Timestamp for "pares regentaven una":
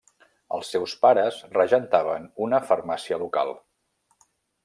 1.03-2.61